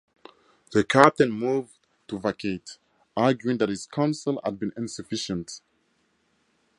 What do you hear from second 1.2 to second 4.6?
moved to vacate, arguing that his counsel had